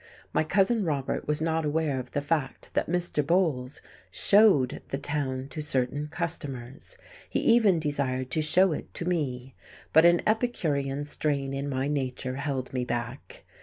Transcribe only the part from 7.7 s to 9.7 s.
desired to show it to me,